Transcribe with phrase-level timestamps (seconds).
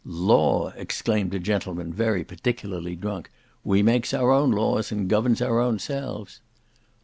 [0.03, 3.29] "Law!" exclaimed a gentleman very particularly drunk,
[3.63, 6.39] "we makes our own laws, and governs our own selves."